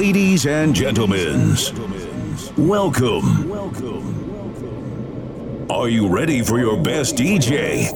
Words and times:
Ladies 0.00 0.46
and 0.46 0.74
gentlemen, 0.74 1.56
welcome. 2.56 3.52
Are 5.70 5.90
you 5.90 6.08
ready 6.08 6.40
for 6.40 6.58
your 6.58 6.82
best 6.82 7.16
DJ? 7.16 7.90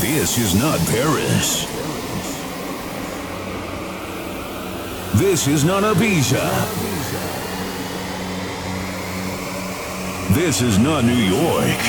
This 0.00 0.38
is 0.38 0.54
not 0.54 0.78
Paris. 0.86 1.66
This 5.18 5.48
is 5.48 5.64
not 5.64 5.82
Ibiza. 5.82 6.48
This 10.32 10.62
is 10.62 10.78
not 10.78 11.04
New 11.04 11.12
York. 11.12 11.82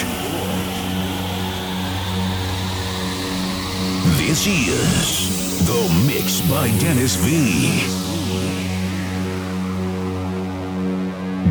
This 4.17 4.47
is 4.47 5.42
The 5.65 6.03
Mix 6.05 6.41
by 6.41 6.67
Denis 6.77 7.15
V. 7.15 7.87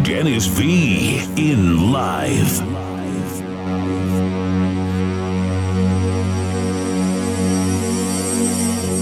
Denis 0.03 0.47
V 0.49 1.21
in 1.37 1.91
live. 1.91 2.61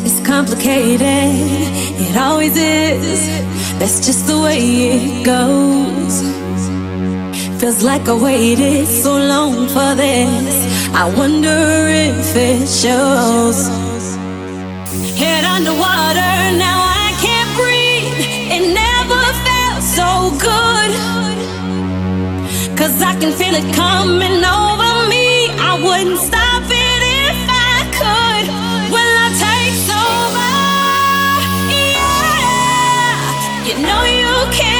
It's 0.06 0.20
complicated, 0.24 1.00
it 1.02 2.16
always 2.16 2.56
is. 2.56 3.28
That's 3.80 4.06
just 4.06 4.28
the 4.28 4.38
way 4.40 4.60
it 4.60 5.24
goes. 5.26 6.22
Feels 7.60 7.82
like 7.82 8.08
I 8.08 8.14
waited 8.14 8.86
so 8.86 9.16
long 9.18 9.66
for 9.68 9.94
this. 9.96 10.54
I 10.94 11.12
wonder 11.16 11.88
if 11.88 12.36
it 12.36 12.68
shows. 12.68 13.79
Underwater, 15.60 16.56
now 16.56 16.80
I 16.80 17.12
can't 17.20 17.52
breathe. 17.54 18.16
It 18.48 18.72
never 18.72 19.20
felt 19.44 19.82
so 19.84 20.32
good. 20.40 20.90
Cause 22.78 23.02
I 23.02 23.12
can 23.20 23.30
feel 23.34 23.54
it 23.54 23.68
coming 23.74 24.40
over 24.40 25.08
me. 25.12 25.50
I 25.60 25.78
wouldn't 25.84 26.18
stop 26.18 26.64
it 26.64 27.02
if 27.28 27.38
I 27.44 27.84
could. 27.92 28.46
I 29.20 29.28
take 29.44 29.76
over? 30.00 30.50
Yeah. 31.76 33.68
You 33.68 33.74
know 33.84 34.02
you 34.08 34.32
can't 34.56 34.79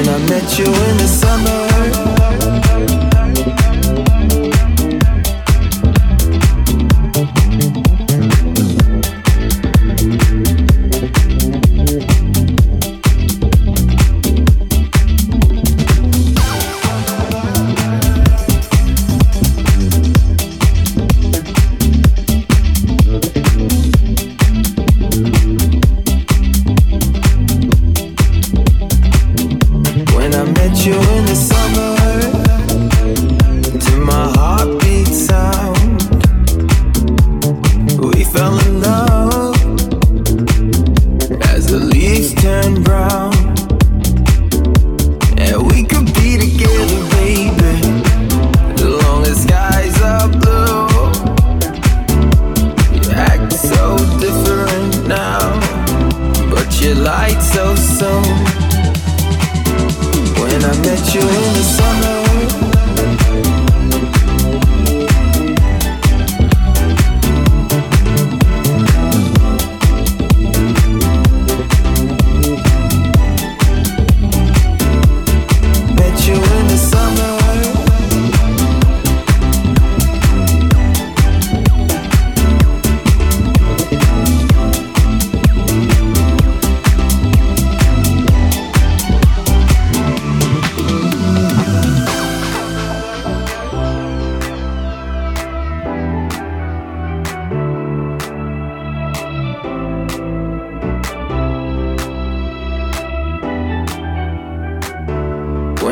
When 0.00 0.08
I 0.08 0.18
met 0.30 0.58
you 0.58 0.64
in 0.64 0.96
the 0.96 1.06
summer 1.06 2.19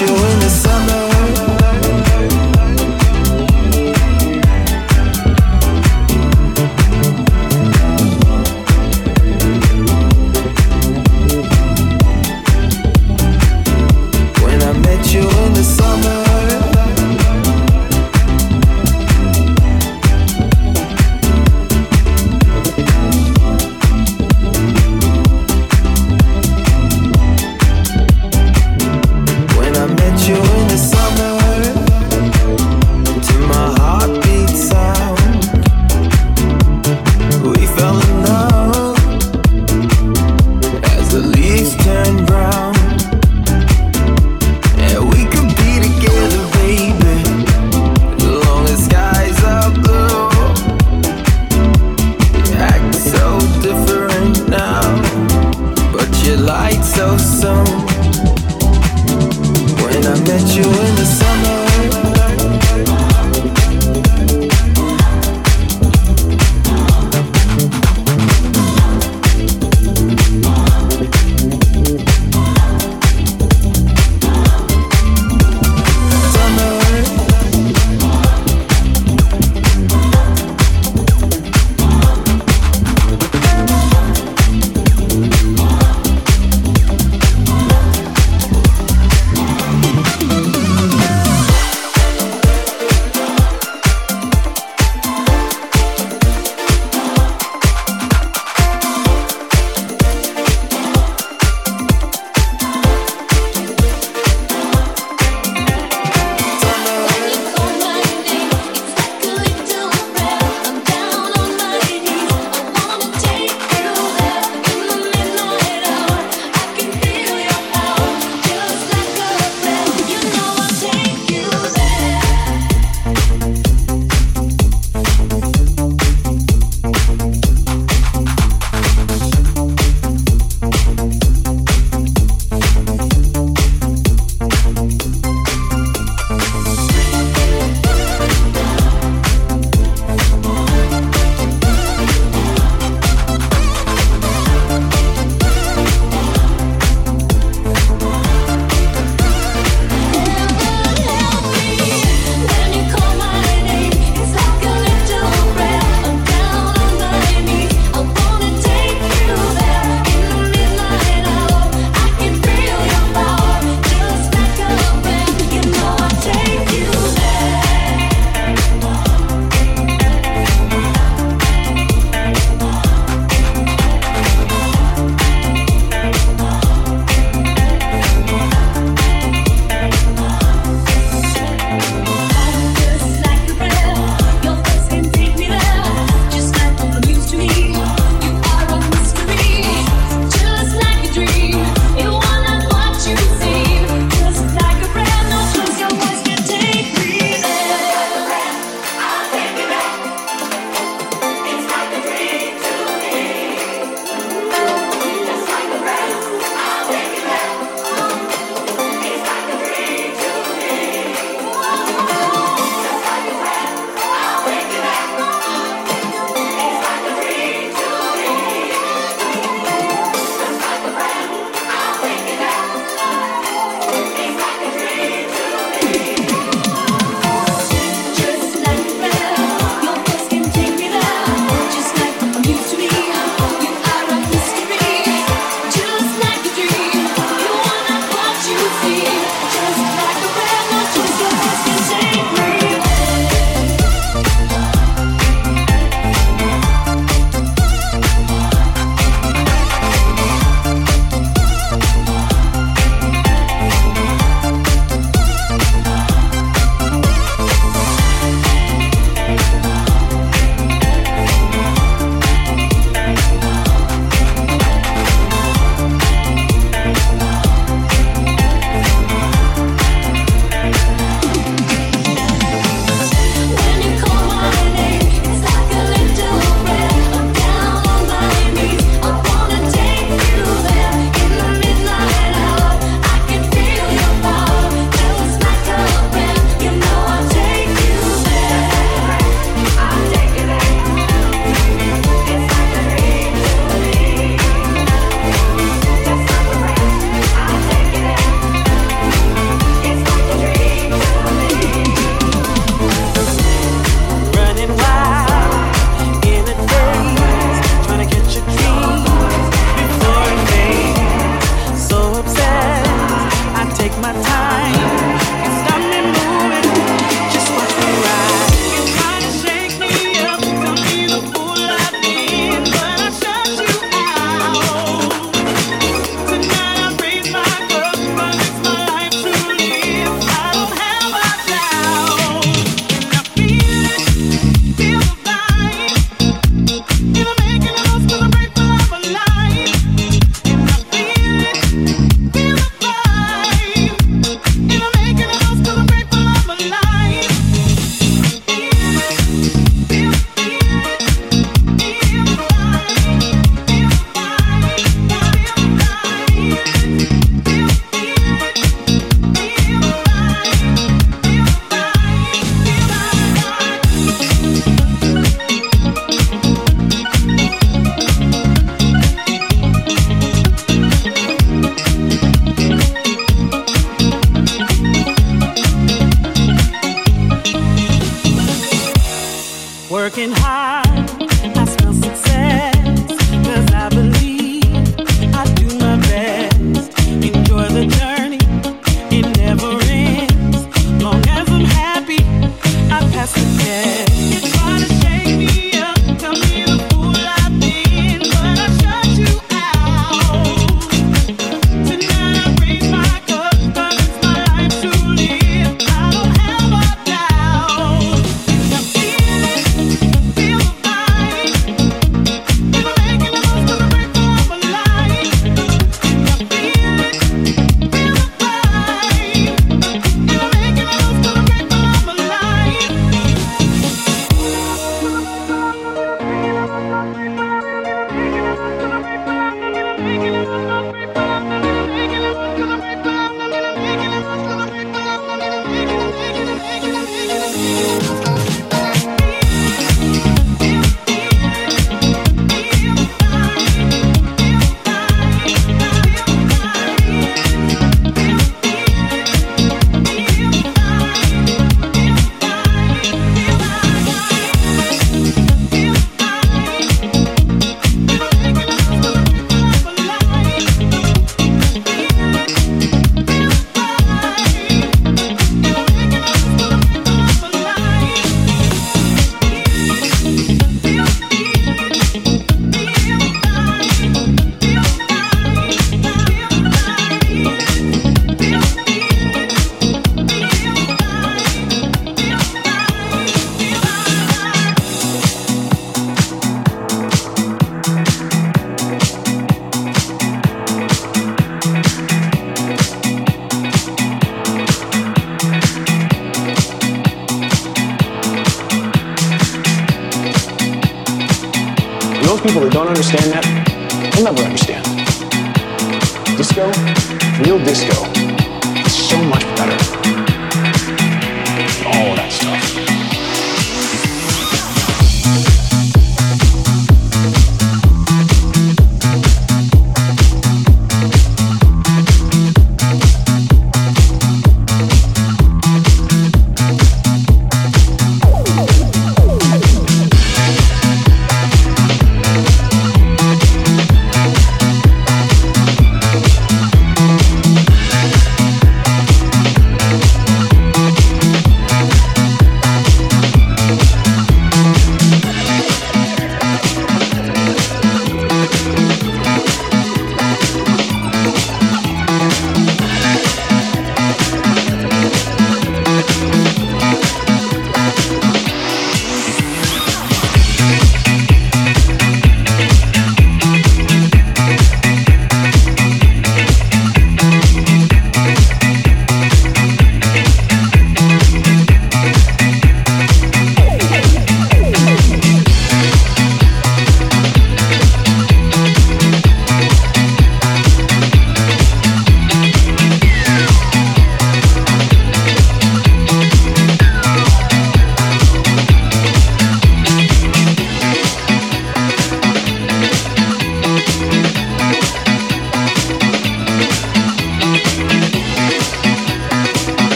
you 0.00 0.35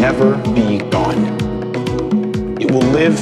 never 0.00 0.36
be 0.54 0.78
gone. 0.90 1.24
It 2.60 2.70
will 2.70 2.86
live 2.92 3.18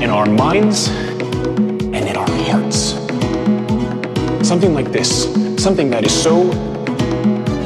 in 0.00 0.10
our 0.10 0.26
minds 0.26 0.88
and 0.88 1.96
in 1.96 2.16
our 2.16 2.28
hearts. 2.28 2.94
Something 4.46 4.74
like 4.74 4.92
this, 4.92 5.24
something 5.60 5.90
that 5.90 6.04
is 6.04 6.14
so, 6.14 6.52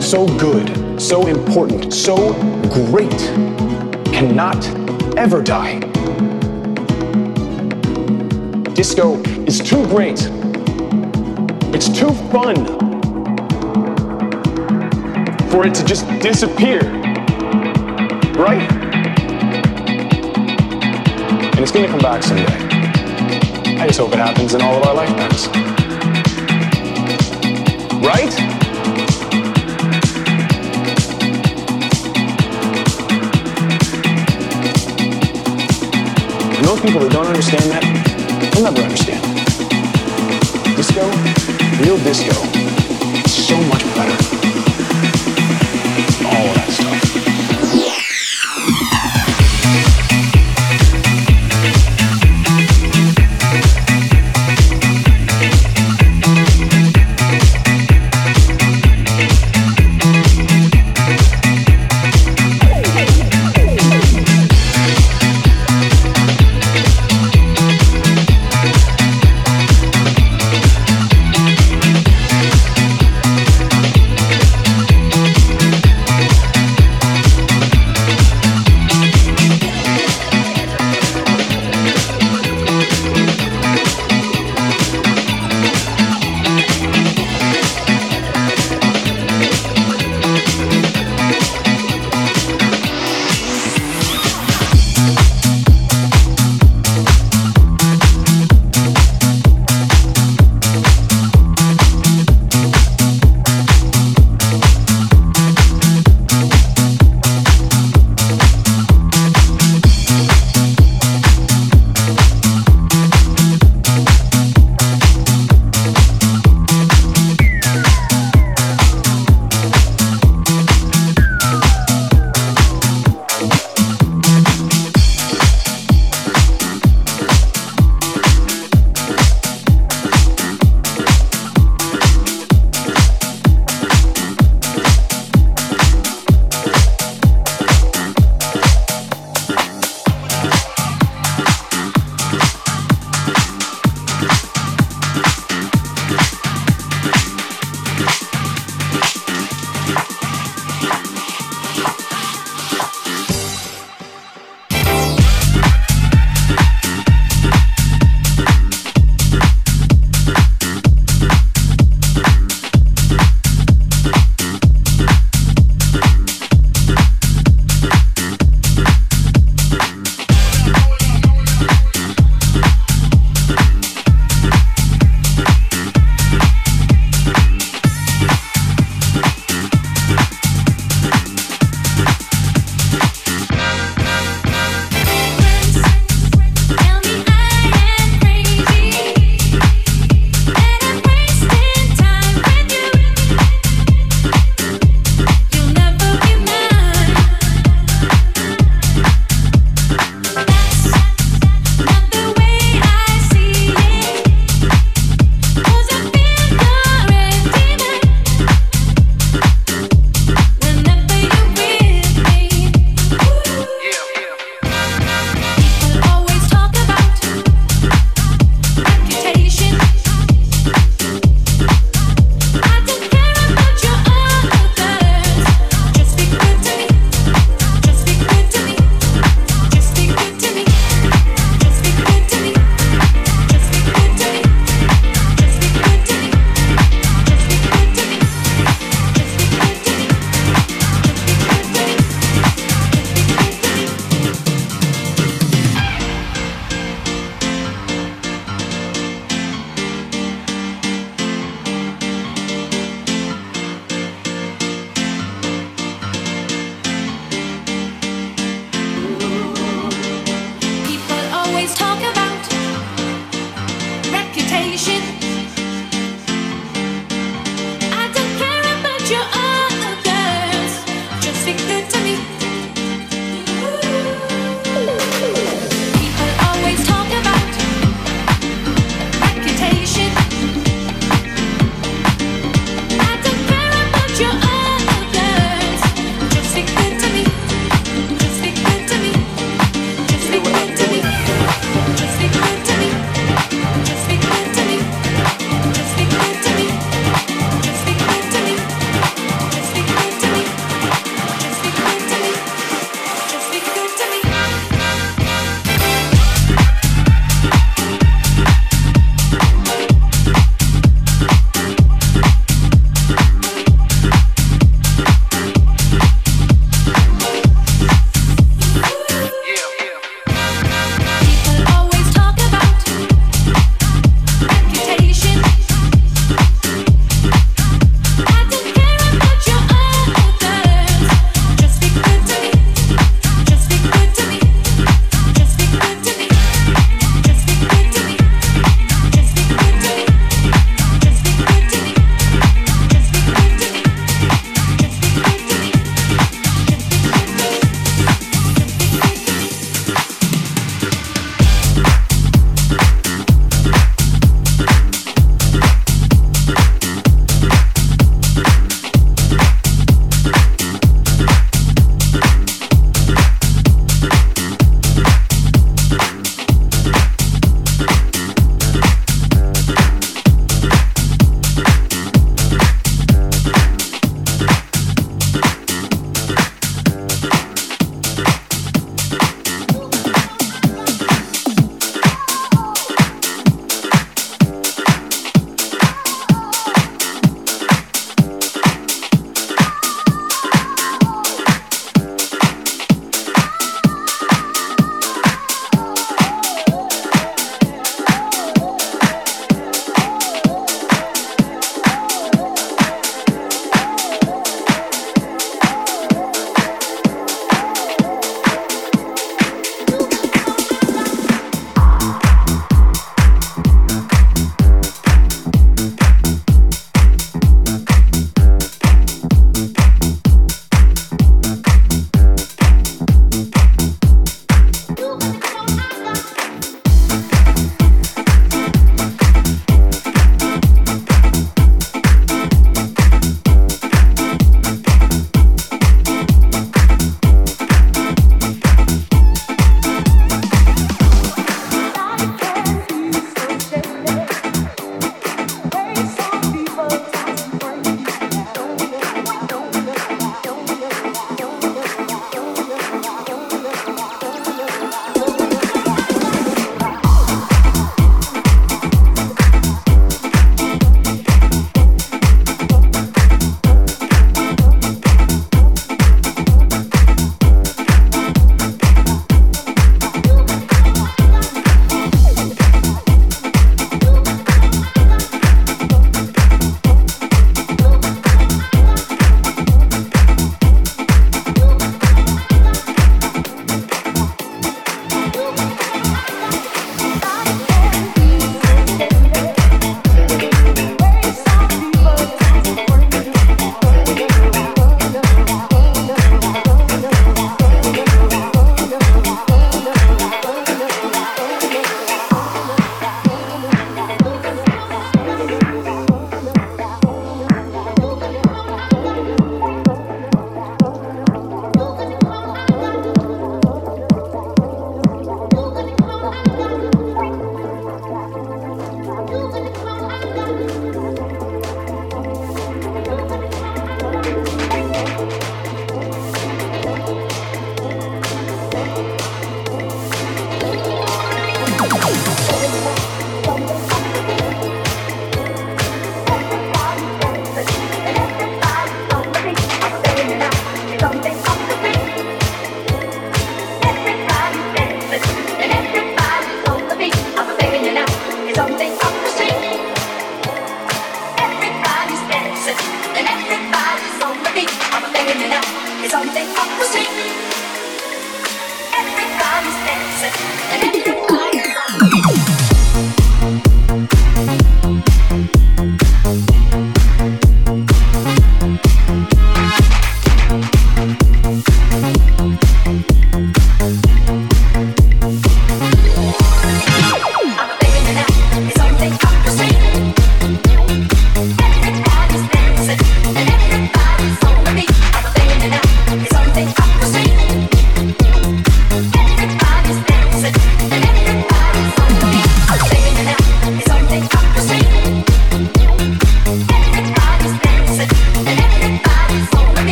so 0.00 0.26
good, 0.38 1.00
so 1.00 1.26
important, 1.26 1.92
so 1.92 2.32
great, 2.70 3.10
cannot 4.14 4.66
ever 5.18 5.42
die. 5.42 5.80
Disco 8.72 9.20
is 9.44 9.60
too 9.60 9.86
great. 9.88 10.26
It's 11.74 11.88
too 11.90 12.12
fun 12.32 12.56
for 15.50 15.66
it 15.66 15.74
to 15.74 15.84
just 15.84 16.08
disappear. 16.20 17.09
Right? 18.40 18.72
And 21.42 21.60
it's 21.60 21.70
gonna 21.70 21.88
come 21.88 21.98
back 21.98 22.22
someday. 22.22 22.46
I 23.78 23.86
just 23.86 24.00
hope 24.00 24.14
it 24.14 24.18
happens 24.18 24.54
in 24.54 24.62
all 24.62 24.76
of 24.76 24.82
our 24.88 24.94
lifetimes. 24.94 25.46
Right? 28.02 28.32
And 36.56 36.64
those 36.64 36.80
people 36.80 37.00
that 37.00 37.10
don't 37.12 37.26
understand 37.26 37.70
that, 37.70 37.84
they'll 38.54 38.64
never 38.64 38.80
understand. 38.80 39.20
Disco, 40.76 41.04
real 41.84 41.98
disco, 41.98 42.59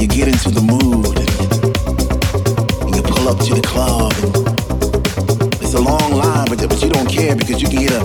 you 0.00 0.06
get 0.06 0.28
into 0.28 0.50
the 0.50 0.60
mood 0.60 1.06
and, 1.16 2.94
you 2.94 3.02
pull 3.02 3.28
up 3.28 3.38
to 3.40 3.54
the 3.54 3.62
club. 3.62 4.12
It's 5.62 5.74
a 5.74 5.80
long 5.80 6.12
line, 6.12 6.46
but, 6.48 6.58
but 6.68 6.82
you 6.82 6.90
don't 6.90 7.08
care 7.08 7.34
because 7.34 7.62
you 7.62 7.68
can 7.68 7.78
hear 7.78 7.96
a 7.96 8.04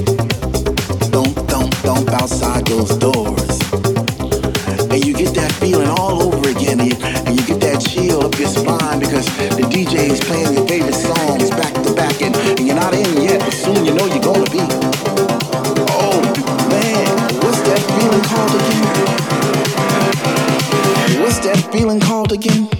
thump, 1.12 1.36
thump, 1.50 1.74
thump 1.84 2.10
outside 2.10 2.66
those 2.68 2.96
doors. 2.98 3.60
And 4.92 5.04
you 5.04 5.14
get 5.14 5.36
that 5.36 5.52
feeling 5.60 5.88
all 5.88 6.24
over 6.24 6.50
again. 6.50 6.80
And 6.80 6.92
you, 6.92 6.98
and 7.04 7.40
you 7.40 7.46
get 7.46 7.60
that 7.62 7.80
chill 7.84 8.24
up 8.24 8.38
your 8.40 8.48
spine 8.48 9.00
because 9.00 9.26
the 9.56 9.64
DJ 9.68 10.12
is 10.12 10.20
playing 10.22 10.54
your 10.54 10.68
favorite 10.68 10.96
songs 10.96 11.50
back 11.52 11.74
to 11.84 11.94
back. 11.94 12.22
And, 12.22 12.36
and 12.36 12.68
you're 12.68 12.76
not 12.76 12.94
in 12.94 13.22
yet, 13.22 13.40
but 13.40 13.54
soon 13.54 13.86
you 13.86 13.94
know 13.94 14.06
you're 14.08 14.24
gonna 14.24 14.50
be. 14.50 14.91
Feeling 22.42 22.71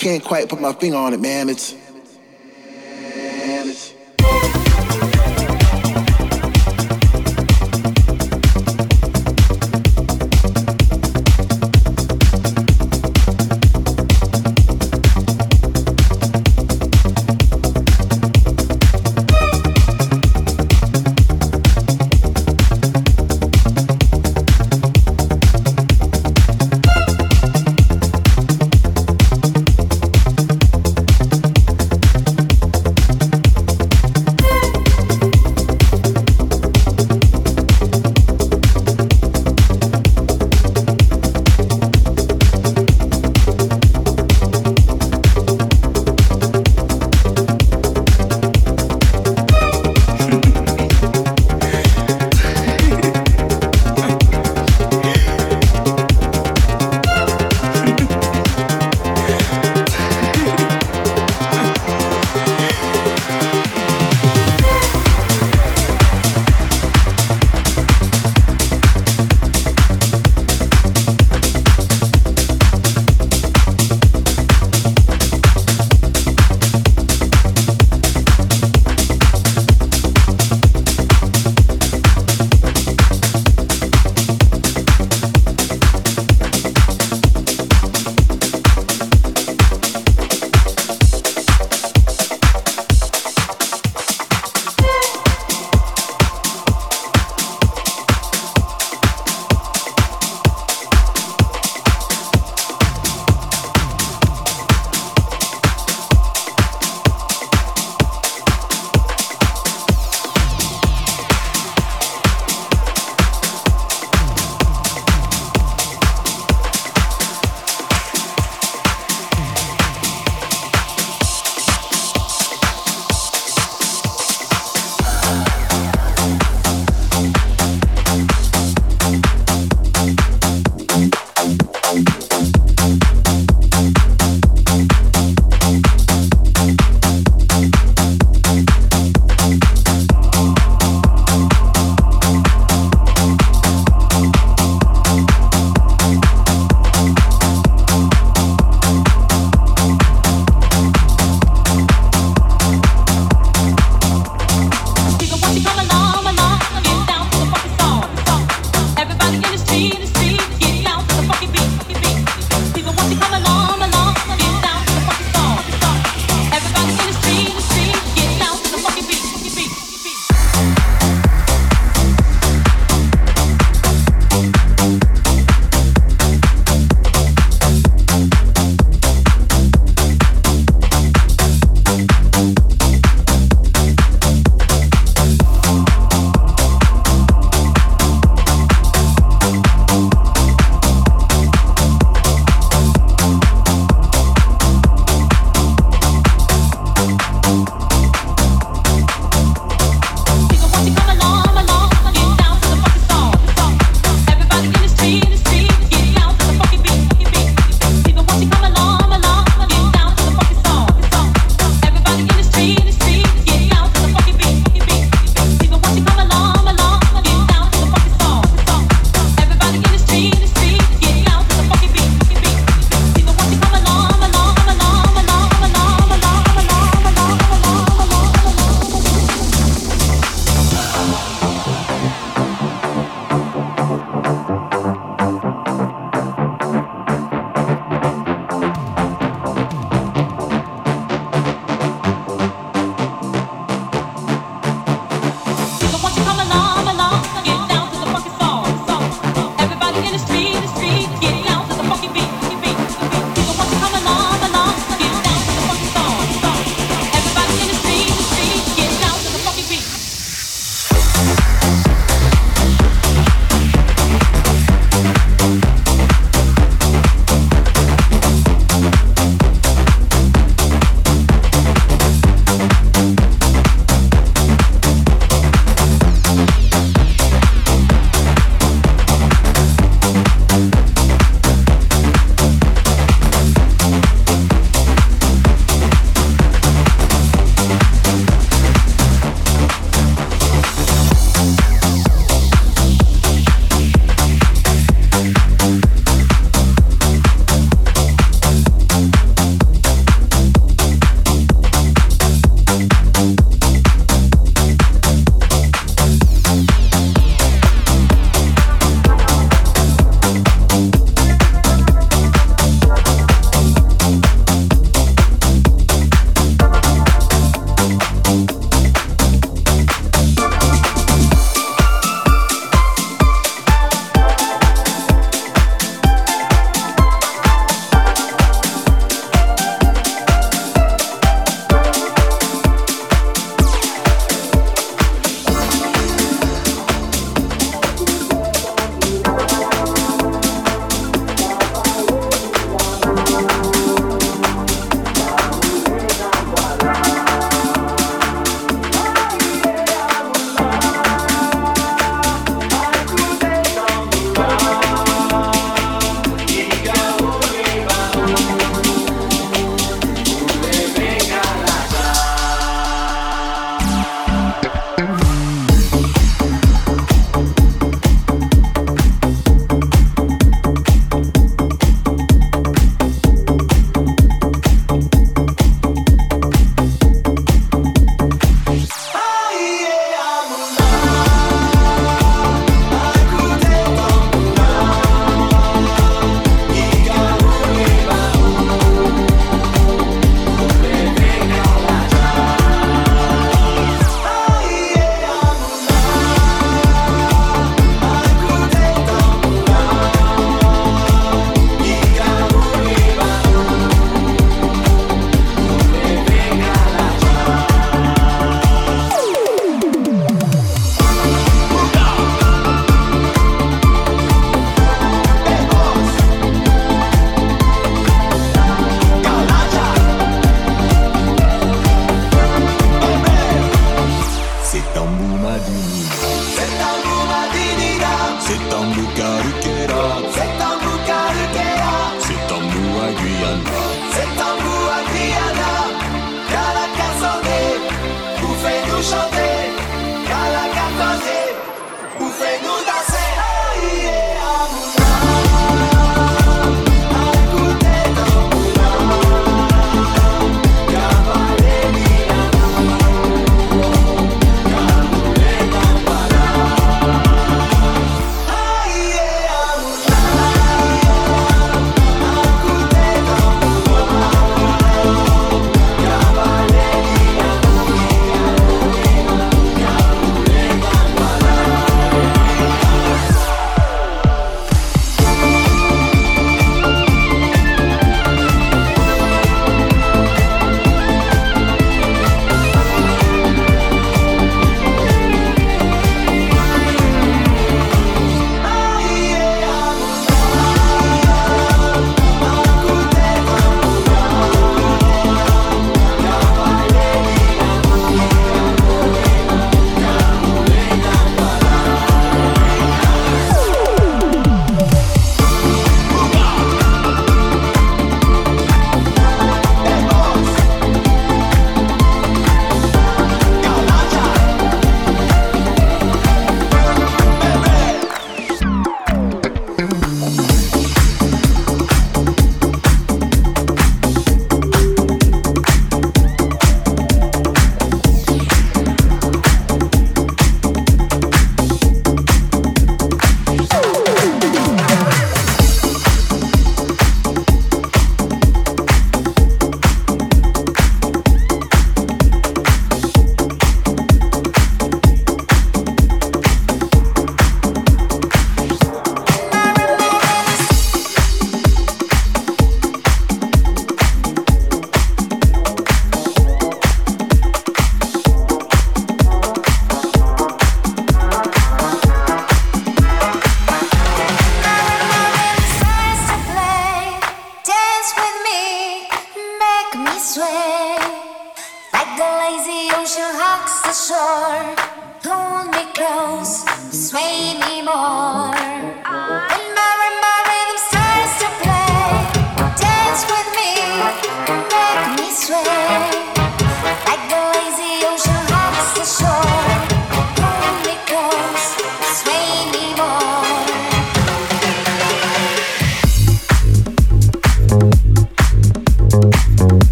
can't 0.00 0.24
quite 0.24 0.48
put 0.48 0.60
my 0.60 0.72
finger 0.72 0.96
on 0.96 1.12
it, 1.12 1.20
man. 1.20 1.50
It's. 1.50 1.89